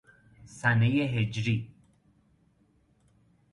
سنۀ 0.45 0.89
هجری 1.11 1.71